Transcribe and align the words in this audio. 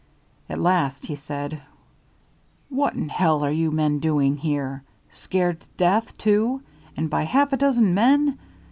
At 0.49 0.57
last 0.57 1.05
he 1.05 1.15
said: 1.15 1.61
"What 2.69 2.95
in 2.95 3.07
hell 3.09 3.45
are 3.45 3.51
you 3.51 3.69
men 3.69 3.99
doing 3.99 4.35
here? 4.37 4.81
Scared 5.11 5.61
to 5.61 5.67
death, 5.77 6.17
too; 6.17 6.63
and 6.97 7.07
by 7.07 7.21
half 7.21 7.53
a 7.53 7.57
dozen 7.57 7.93
men! 7.93 8.39